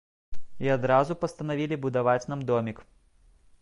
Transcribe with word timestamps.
І 0.67 0.71
адразу 0.77 1.19
пастанавілі 1.25 1.81
будаваць 1.87 2.21
нам 2.35 2.39
домік. 2.53 2.77